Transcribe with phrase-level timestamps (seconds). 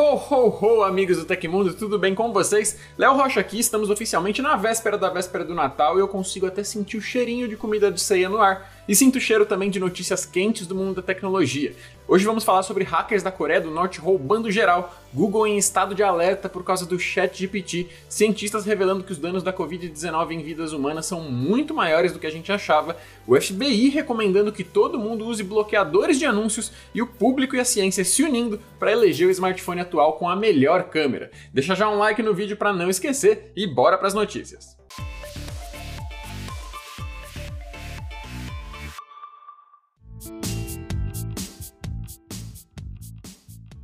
[0.00, 2.78] Ho, ho, ho, amigos do Tecmundo, tudo bem com vocês?
[2.96, 6.64] Léo Rocha aqui, estamos oficialmente na véspera da véspera do Natal e eu consigo até
[6.64, 8.66] sentir o cheirinho de comida de ceia no ar.
[8.90, 11.72] E sinto o cheiro também de notícias quentes do mundo da tecnologia.
[12.08, 16.02] Hoje vamos falar sobre hackers da Coreia do Norte roubando geral, Google em estado de
[16.02, 20.72] alerta por causa do Chat GPT, cientistas revelando que os danos da Covid-19 em vidas
[20.72, 22.96] humanas são muito maiores do que a gente achava,
[23.28, 27.64] o FBI recomendando que todo mundo use bloqueadores de anúncios e o público e a
[27.64, 31.30] ciência se unindo para eleger o smartphone atual com a melhor câmera.
[31.54, 34.80] Deixa já um like no vídeo para não esquecer e bora para as notícias.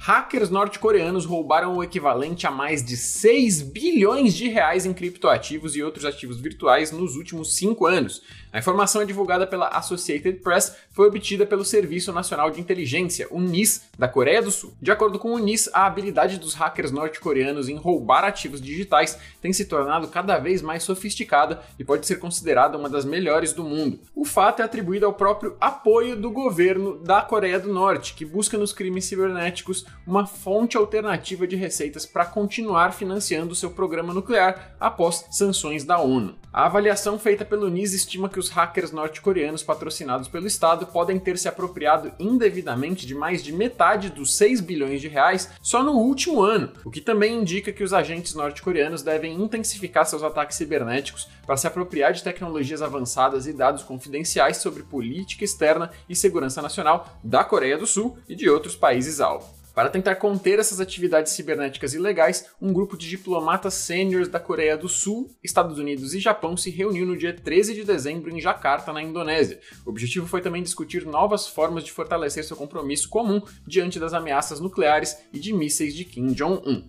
[0.06, 5.82] Hackers norte-coreanos roubaram o equivalente a mais de 6 bilhões de reais em criptoativos e
[5.82, 8.22] outros ativos virtuais nos últimos 5 anos.
[8.52, 13.40] A informação é divulgada pela Associated Press, foi obtida pelo Serviço Nacional de Inteligência, o
[13.40, 14.72] NIS, da Coreia do Sul.
[14.80, 19.52] De acordo com o NIS, a habilidade dos hackers norte-coreanos em roubar ativos digitais tem
[19.52, 23.98] se tornado cada vez mais sofisticada e pode ser considerada uma das melhores do mundo.
[24.14, 28.56] O fato é atribuído ao próprio apoio do governo da Coreia do Norte, que busca
[28.56, 35.26] nos crimes cibernéticos uma fonte alternativa de receitas para continuar financiando seu programa nuclear após
[35.30, 36.36] sanções da ONU.
[36.52, 41.36] A avaliação feita pelo NIS estima que os hackers norte-coreanos patrocinados pelo Estado podem ter
[41.36, 46.42] se apropriado indevidamente de mais de metade dos 6 bilhões de reais só no último
[46.42, 51.56] ano, o que também indica que os agentes norte-coreanos devem intensificar seus ataques cibernéticos para
[51.56, 57.44] se apropriar de tecnologias avançadas e dados confidenciais sobre política externa e segurança nacional da
[57.44, 59.55] Coreia do Sul e de outros países alvo.
[59.76, 64.88] Para tentar conter essas atividades cibernéticas ilegais, um grupo de diplomatas sêniores da Coreia do
[64.88, 69.02] Sul, Estados Unidos e Japão se reuniu no dia 13 de dezembro em Jakarta, na
[69.02, 69.60] Indonésia.
[69.84, 74.60] O objetivo foi também discutir novas formas de fortalecer seu compromisso comum diante das ameaças
[74.60, 76.82] nucleares e de mísseis de Kim Jong-un.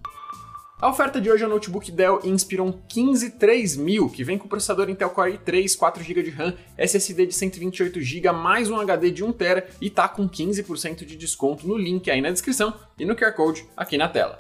[0.80, 5.09] A oferta de hoje é o notebook Dell Inspiron 15300, que vem com processador Intel
[5.09, 10.08] Core i3, 4GB de RAM, SSD de 128GB, mais um HD de 1TB e tá
[10.08, 14.08] com 15% de desconto no link aí na descrição e no QR Code aqui na
[14.08, 14.37] tela.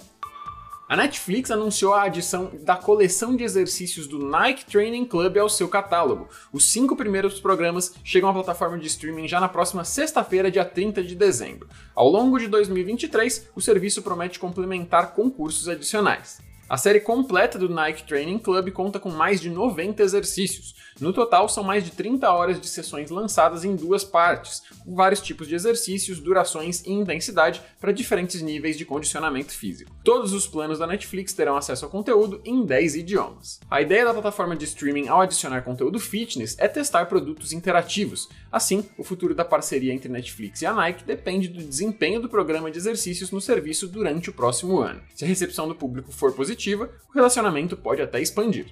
[0.89, 5.67] A Netflix anunciou a adição da coleção de exercícios do Nike Training Club ao seu
[5.67, 6.29] catálogo.
[6.49, 11.03] Os cinco primeiros programas chegam à plataforma de streaming já na próxima sexta-feira, dia 30
[11.03, 11.67] de dezembro.
[11.93, 16.46] Ao longo de 2023, o serviço promete complementar concursos adicionais.
[16.69, 20.75] A série completa do Nike Training Club conta com mais de 90 exercícios.
[20.99, 25.21] No total, são mais de 30 horas de sessões lançadas em duas partes, com vários
[25.21, 29.95] tipos de exercícios, durações e intensidade para diferentes níveis de condicionamento físico.
[30.03, 33.61] Todos os planos da Netflix terão acesso ao conteúdo em 10 idiomas.
[33.69, 38.27] A ideia da plataforma de streaming ao adicionar conteúdo fitness é testar produtos interativos.
[38.51, 42.71] Assim, o futuro da parceria entre Netflix e a Nike depende do desempenho do programa
[42.71, 45.01] de exercícios no serviço durante o próximo ano.
[45.15, 48.65] Se a recepção do público for positiva, positiva, o relacionamento pode até expandir.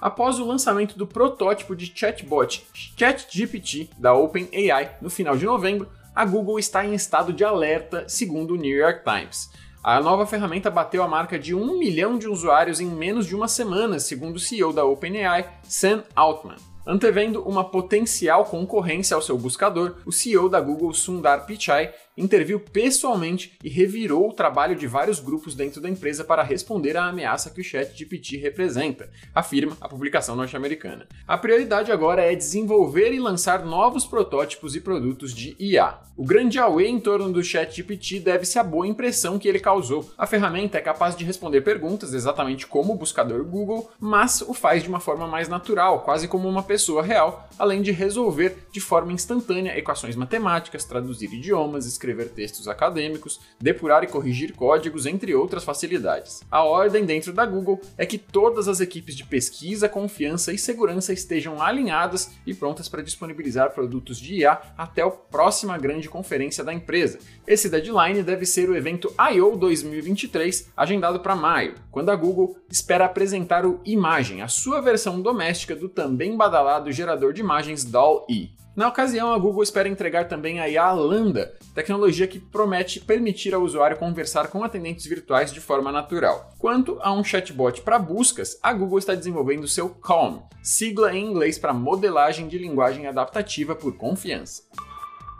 [0.00, 6.24] Após o lançamento do protótipo de chatbot ChatGPT da OpenAI no final de novembro, a
[6.24, 9.50] Google está em estado de alerta, segundo o New York Times.
[9.82, 13.48] A nova ferramenta bateu a marca de 1 milhão de usuários em menos de uma
[13.48, 16.56] semana, segundo o CEO da OpenAI, Sam Altman.
[16.86, 23.56] Antevendo uma potencial concorrência ao seu buscador, o CEO da Google, Sundar Pichai, interviu pessoalmente
[23.62, 27.60] e revirou o trabalho de vários grupos dentro da empresa para responder à ameaça que
[27.60, 31.06] o ChatGPT representa, afirma a publicação norte-americana.
[31.26, 35.98] A prioridade agora é desenvolver e lançar novos protótipos e produtos de IA.
[36.16, 40.10] O grande auê em torno do ChatGPT deve-se à boa impressão que ele causou.
[40.18, 44.82] A ferramenta é capaz de responder perguntas exatamente como o buscador Google, mas o faz
[44.82, 49.12] de uma forma mais natural, quase como uma pessoa real, além de resolver de forma
[49.12, 55.62] instantânea equações matemáticas, traduzir idiomas, escrever escrever textos acadêmicos, depurar e corrigir códigos, entre outras
[55.62, 56.42] facilidades.
[56.50, 61.12] A ordem dentro da Google é que todas as equipes de pesquisa, confiança e segurança
[61.12, 66.72] estejam alinhadas e prontas para disponibilizar produtos de IA até a próxima grande conferência da
[66.72, 67.18] empresa.
[67.46, 73.04] Esse deadline deve ser o evento I/O 2023, agendado para maio, quando a Google espera
[73.04, 78.56] apresentar o Imagem, a sua versão doméstica do também badalado gerador de imagens DALL-E.
[78.78, 83.62] Na ocasião, a Google espera entregar também a IA Lambda, tecnologia que promete permitir ao
[83.62, 86.52] usuário conversar com atendentes virtuais de forma natural.
[86.60, 91.58] Quanto a um chatbot para buscas, a Google está desenvolvendo seu Calm, sigla em inglês
[91.58, 94.62] para modelagem de linguagem adaptativa por confiança.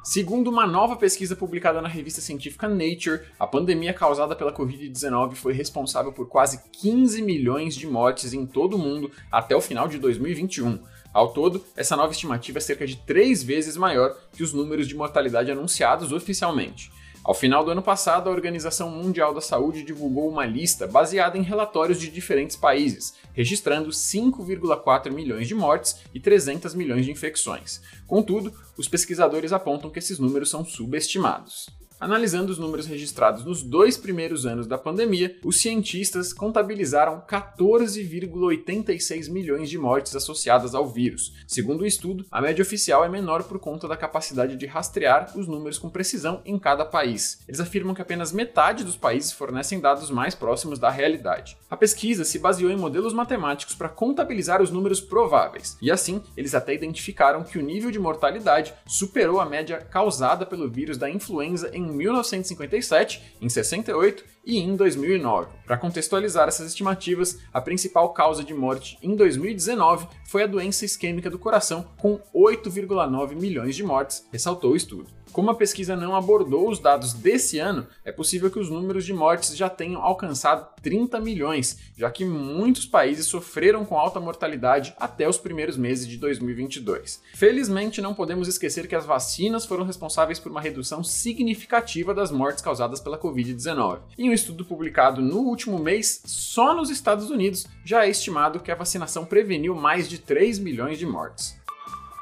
[0.03, 5.53] Segundo uma nova pesquisa publicada na revista científica Nature, a pandemia causada pela Covid-19 foi
[5.53, 9.99] responsável por quase 15 milhões de mortes em todo o mundo até o final de
[9.99, 10.81] 2021.
[11.13, 14.95] Ao todo, essa nova estimativa é cerca de três vezes maior que os números de
[14.95, 16.91] mortalidade anunciados oficialmente.
[17.25, 21.43] Ao final do ano passado, a Organização Mundial da Saúde divulgou uma lista baseada em
[21.43, 27.83] relatórios de diferentes países, registrando 5,4 milhões de mortes e 300 milhões de infecções.
[28.07, 31.69] Contudo, os pesquisadores apontam que esses números são subestimados.
[32.01, 39.69] Analisando os números registrados nos dois primeiros anos da pandemia, os cientistas contabilizaram 14,86 milhões
[39.69, 41.35] de mortes associadas ao vírus.
[41.45, 45.49] Segundo o estudo, a média oficial é menor por conta da capacidade de rastrear os
[45.49, 47.41] números com precisão em cada país.
[47.49, 51.59] Eles afirmam que apenas metade dos países fornecem dados mais próximos da realidade.
[51.69, 56.55] A pesquisa se baseou em modelos matemáticos para contabilizar os números prováveis, e assim eles
[56.55, 61.69] até identificaram que o nível de mortalidade superou a média causada pelo vírus da influenza
[61.73, 65.49] em 1957, em 68 e em 2009.
[65.67, 71.29] Para contextualizar essas estimativas, a principal causa de morte em 2019 foi a doença isquêmica
[71.29, 75.18] do coração, com 8,9 milhões de mortes, ressaltou o estudo.
[75.33, 79.13] Como a pesquisa não abordou os dados desse ano, é possível que os números de
[79.13, 85.29] mortes já tenham alcançado 30 milhões, já que muitos países sofreram com alta mortalidade até
[85.29, 87.23] os primeiros meses de 2022.
[87.35, 92.63] Felizmente, não podemos esquecer que as vacinas foram responsáveis por uma redução significativa das mortes
[92.63, 93.99] causadas pela Covid-19.
[94.19, 98.71] Em um estudo publicado no último mês, só nos Estados Unidos já é estimado que
[98.71, 101.59] a vacinação preveniu mais de 3 milhões de mortes.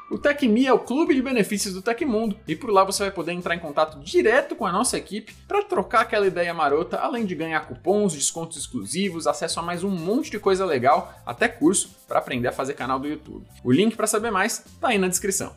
[0.09, 3.33] O TecMe é o clube de benefícios do Tecmundo e por lá você vai poder
[3.33, 7.35] entrar em contato direto com a nossa equipe para trocar aquela ideia marota, além de
[7.35, 12.19] ganhar cupons, descontos exclusivos, acesso a mais um monte de coisa legal, até curso para
[12.19, 13.45] aprender a fazer canal do YouTube.
[13.61, 15.53] O link para saber mais está aí na descrição.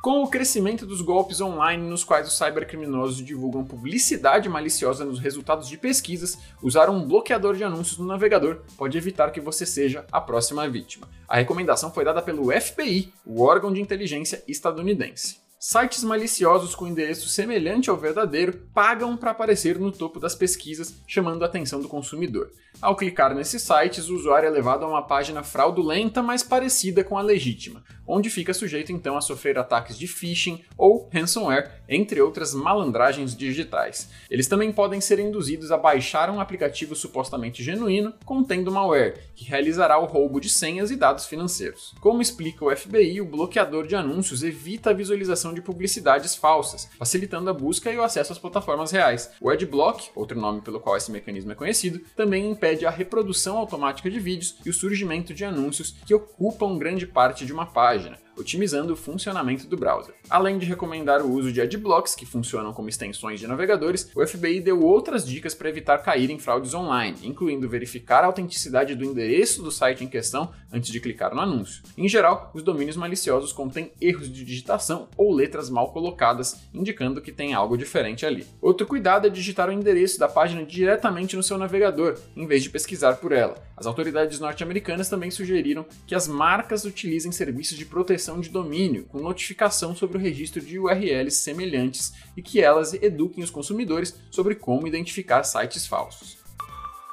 [0.00, 5.68] Com o crescimento dos golpes online nos quais os cybercriminosos divulgam publicidade maliciosa nos resultados
[5.68, 10.20] de pesquisas, usar um bloqueador de anúncios no navegador pode evitar que você seja a
[10.20, 11.08] próxima vítima.
[11.26, 15.47] A recomendação foi dada pelo FBI, o órgão de inteligência estadunidense.
[15.60, 21.42] Sites maliciosos com endereço semelhante ao verdadeiro pagam para aparecer no topo das pesquisas, chamando
[21.42, 22.52] a atenção do consumidor.
[22.80, 27.18] Ao clicar nesses sites, o usuário é levado a uma página fraudulenta, mas parecida com
[27.18, 32.54] a legítima, onde fica sujeito então a sofrer ataques de phishing ou ransomware, entre outras
[32.54, 34.08] malandragens digitais.
[34.30, 39.98] Eles também podem ser induzidos a baixar um aplicativo supostamente genuíno contendo malware, que realizará
[39.98, 41.96] o roubo de senhas e dados financeiros.
[42.00, 47.50] Como explica o FBI, o bloqueador de anúncios evita a visualização de publicidades falsas, facilitando
[47.50, 49.30] a busca e o acesso às plataformas reais.
[49.40, 54.10] O Adblock, outro nome pelo qual esse mecanismo é conhecido, também impede a reprodução automática
[54.10, 58.92] de vídeos e o surgimento de anúncios que ocupam grande parte de uma página otimizando
[58.92, 60.14] o funcionamento do browser.
[60.30, 64.60] Além de recomendar o uso de adblocks, que funcionam como extensões de navegadores, o FBI
[64.60, 69.62] deu outras dicas para evitar cair em fraudes online, incluindo verificar a autenticidade do endereço
[69.62, 71.82] do site em questão antes de clicar no anúncio.
[71.96, 77.32] Em geral, os domínios maliciosos contêm erros de digitação ou letras mal colocadas, indicando que
[77.32, 78.46] tem algo diferente ali.
[78.60, 82.70] Outro cuidado é digitar o endereço da página diretamente no seu navegador, em vez de
[82.70, 83.56] pesquisar por ela.
[83.76, 89.18] As autoridades norte-americanas também sugeriram que as marcas utilizem serviços de proteção de domínio, com
[89.20, 94.86] notificação sobre o registro de URLs semelhantes e que elas eduquem os consumidores sobre como
[94.86, 96.36] identificar sites falsos.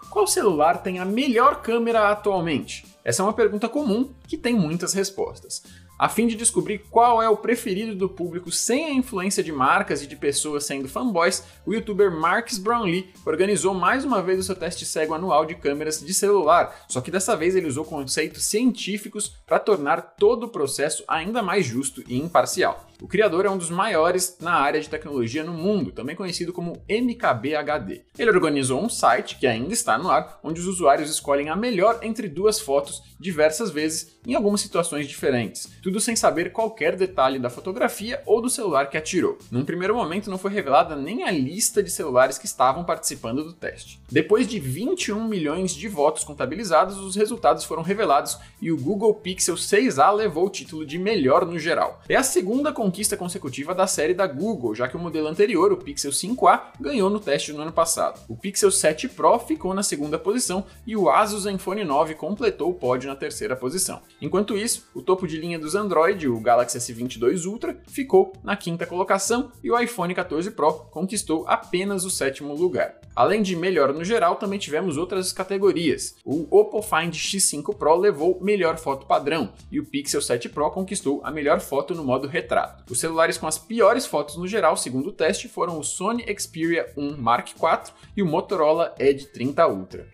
[0.10, 2.86] Qual celular tem a melhor câmera atualmente?
[3.04, 5.62] Essa é uma pergunta comum que tem muitas respostas.
[5.98, 10.04] A fim de descobrir qual é o preferido do público sem a influência de marcas
[10.04, 14.58] e de pessoas sendo fanboys, o youtuber Marcus Brownlee organizou mais uma vez o seu
[14.58, 19.38] teste cego anual de câmeras de celular, só que dessa vez ele usou conceitos científicos
[19.48, 22.86] para tornar todo o processo ainda mais justo e imparcial.
[23.02, 26.82] O criador é um dos maiores na área de tecnologia no mundo, também conhecido como
[26.90, 28.04] MKBHD.
[28.18, 32.00] Ele organizou um site que ainda está no ar, onde os usuários escolhem a melhor
[32.02, 37.48] entre duas fotos diversas vezes em algumas situações diferentes, tudo sem saber qualquer detalhe da
[37.48, 39.38] fotografia ou do celular que atirou.
[39.51, 43.54] Num primeiro momento não foi revelada nem a lista de celulares que estavam participando do
[43.54, 44.01] teste.
[44.12, 49.54] Depois de 21 milhões de votos contabilizados, os resultados foram revelados e o Google Pixel
[49.54, 52.01] 6a levou o título de melhor no geral.
[52.10, 55.77] É a segunda conquista consecutiva da série da Google, já que o modelo anterior, o
[55.77, 58.20] Pixel 5a, ganhou no teste no ano passado.
[58.27, 62.74] O Pixel 7 Pro ficou na segunda posição e o Asus Zenfone 9 completou o
[62.74, 64.01] pódio na terceira posição.
[64.20, 68.86] Enquanto isso, o topo de linha dos Android, o Galaxy S22 Ultra, ficou na quinta
[68.86, 73.00] colocação e o iPhone 14 Pro conquistou apenas o sétimo lugar.
[73.15, 76.15] Além de melhor no geral, também tivemos outras categorias.
[76.25, 81.22] O Oppo Find X5 Pro levou melhor foto padrão e o Pixel 7 Pro conquistou
[81.24, 82.91] a melhor foto no modo retrato.
[82.91, 86.91] Os celulares com as piores fotos no geral, segundo o teste, foram o Sony Xperia
[86.98, 90.08] 1 Mark IV e o Motorola Edge 30 Ultra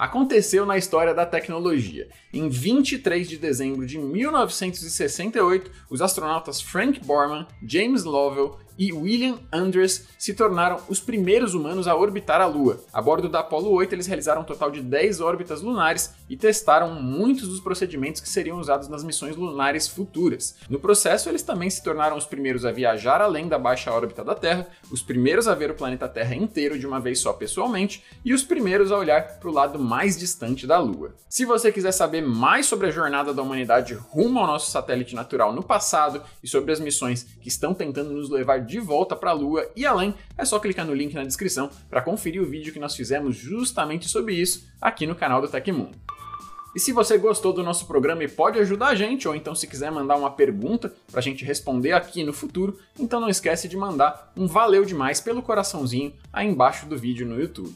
[0.00, 2.08] aconteceu na história da tecnologia.
[2.32, 10.06] Em 23 de dezembro de 1968, os astronautas Frank Borman, James Lovell e William Andrews
[10.18, 12.82] se tornaram os primeiros humanos a orbitar a Lua.
[12.90, 16.94] A bordo da Apollo 8, eles realizaram um total de 10 órbitas lunares e testaram
[16.94, 20.56] muitos dos procedimentos que seriam usados nas missões lunares futuras.
[20.70, 24.34] No processo, eles também se tornaram os primeiros a viajar além da baixa órbita da
[24.34, 28.32] Terra, os primeiros a ver o planeta Terra inteiro de uma vez só pessoalmente e
[28.32, 31.14] os primeiros a olhar para o lado mais distante da Lua.
[31.28, 35.52] Se você quiser saber mais sobre a jornada da humanidade rumo ao nosso satélite natural
[35.52, 39.34] no passado e sobre as missões que estão tentando nos levar de volta para a
[39.34, 42.78] Lua e além, é só clicar no link na descrição para conferir o vídeo que
[42.78, 45.98] nós fizemos justamente sobre isso aqui no canal do Tecmundo.
[46.74, 49.66] E se você gostou do nosso programa e pode ajudar a gente, ou então se
[49.66, 53.76] quiser mandar uma pergunta para a gente responder aqui no futuro, então não esquece de
[53.76, 57.74] mandar um valeu demais pelo coraçãozinho aí embaixo do vídeo no YouTube.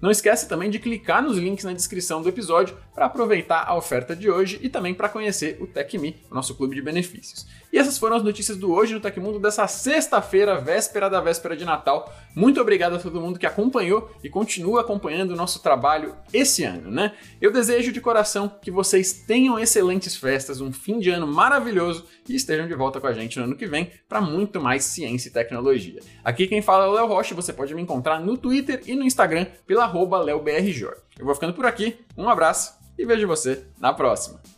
[0.00, 4.14] Não esquece também de clicar nos links na descrição do episódio para aproveitar a oferta
[4.14, 7.46] de hoje e também para conhecer o TecMe, nosso clube de benefícios.
[7.76, 11.62] E essas foram as notícias do Hoje no Tecmundo dessa sexta-feira, véspera da véspera de
[11.62, 12.10] Natal.
[12.34, 16.90] Muito obrigado a todo mundo que acompanhou e continua acompanhando o nosso trabalho esse ano,
[16.90, 17.12] né?
[17.38, 22.34] Eu desejo de coração que vocês tenham excelentes festas, um fim de ano maravilhoso e
[22.34, 25.32] estejam de volta com a gente no ano que vem para muito mais ciência e
[25.32, 26.00] tecnologia.
[26.24, 29.04] Aqui quem fala é o Léo Rocha, você pode me encontrar no Twitter e no
[29.04, 30.88] Instagram pela LeoBRJ.
[31.18, 34.55] Eu vou ficando por aqui, um abraço e vejo você na próxima.